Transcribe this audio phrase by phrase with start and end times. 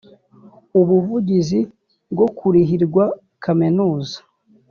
[0.79, 1.59] ubuvugizi
[2.11, 3.03] bwo kurihirwa
[3.43, 4.17] kaminuza